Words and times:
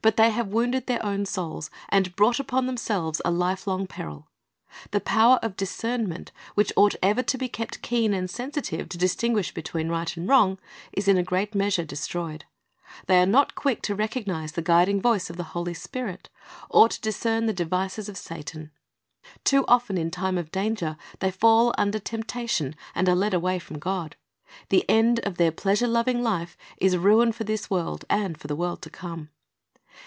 But 0.00 0.16
they 0.16 0.30
have 0.30 0.48
wounded 0.48 0.88
their 0.88 1.04
own 1.06 1.26
souls, 1.26 1.70
and 1.88 2.16
brought 2.16 2.40
upon 2.40 2.66
themselves 2.66 3.22
a 3.24 3.30
life 3.30 3.68
long 3.68 3.86
peril. 3.86 4.26
The 4.90 5.00
power 5.00 5.38
of 5.44 5.56
discernment, 5.56 6.32
which 6.56 6.72
ought 6.74 6.96
ever 7.00 7.22
to 7.22 7.38
be 7.38 7.48
kept 7.48 7.82
keen 7.82 8.12
and 8.12 8.28
sensitive 8.28 8.88
to 8.88 8.98
distinguish 8.98 9.54
between 9.54 9.90
right 9.90 10.16
and 10.16 10.28
wrong, 10.28 10.58
is 10.92 11.06
in 11.06 11.18
a 11.18 11.22
great 11.22 11.54
measure 11.54 11.84
destroyed. 11.84 12.46
They 13.06 13.20
are 13.22 13.26
not 13.26 13.54
quick 13.54 13.80
to 13.82 13.94
recognize 13.94 14.52
the 14.52 14.60
guiding 14.62 15.00
voice 15.00 15.30
of 15.30 15.36
the 15.36 15.44
Holy 15.54 15.74
Spirit, 15.74 16.30
or 16.68 16.88
to 16.88 17.00
discern 17.00 17.46
the 17.46 17.52
devices 17.52 18.08
of 18.08 18.16
Satan. 18.18 18.72
Too 19.44 19.64
often 19.68 19.96
in 19.96 20.10
time 20.10 20.36
of 20.36 20.50
danger 20.50 20.96
they 21.20 21.30
fall 21.30 21.72
under 21.78 22.00
temptation, 22.00 22.74
and 22.92 23.08
are 23.08 23.14
led 23.14 23.34
away 23.34 23.60
from 23.60 23.78
God. 23.78 24.16
The 24.70 24.84
end 24.90 25.20
of 25.20 25.36
their 25.36 25.52
pleasure 25.52 25.86
loving 25.86 26.24
life 26.24 26.56
is 26.78 26.96
ruin 26.96 27.30
for 27.30 27.44
this 27.44 27.70
world 27.70 28.04
and 28.10 28.36
for 28.36 28.48
the 28.48 28.56
world 28.56 28.82
to 28.82 28.90
come. 28.90 29.28